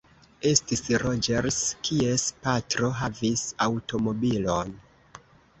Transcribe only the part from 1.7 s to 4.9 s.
kies patro havis aŭtomobilon.